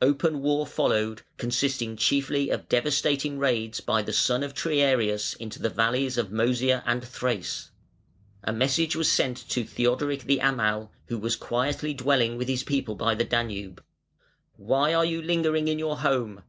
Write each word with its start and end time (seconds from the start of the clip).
Open 0.00 0.40
war 0.40 0.66
followed, 0.66 1.20
consisting 1.36 1.94
chiefly 1.94 2.48
of 2.48 2.70
devastating 2.70 3.38
raids 3.38 3.80
by 3.80 4.00
the 4.00 4.14
son 4.14 4.42
of 4.42 4.54
Triarius 4.54 5.34
into 5.34 5.60
the 5.60 5.68
valleys 5.68 6.16
of 6.16 6.30
Mœsia 6.30 6.82
and 6.86 7.04
Thrace. 7.06 7.70
A 8.42 8.50
message 8.50 8.96
was 8.96 9.12
sent 9.12 9.36
to 9.50 9.62
Theodoric 9.62 10.22
the 10.22 10.38
Amal, 10.38 10.90
who 11.08 11.18
was 11.18 11.36
dwelling 11.36 11.76
quietly 11.98 12.30
with 12.34 12.48
his 12.48 12.62
people 12.64 12.94
by 12.94 13.14
the 13.14 13.24
Danube. 13.24 13.84
"Why 14.56 14.94
are 14.94 15.04
you 15.04 15.20
lingering 15.20 15.68
in 15.68 15.78
your 15.78 15.98
home? 15.98 16.42